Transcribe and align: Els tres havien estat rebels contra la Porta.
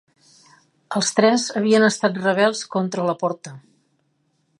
Els 0.99 1.11
tres 1.19 1.43
havien 1.61 1.85
estat 1.89 2.17
rebels 2.23 2.63
contra 2.77 3.05
la 3.11 3.15
Porta. 3.25 3.55